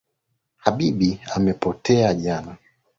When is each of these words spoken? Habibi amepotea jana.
Habibi 0.63 1.09
amepotea 1.35 2.13
jana. 2.13 2.57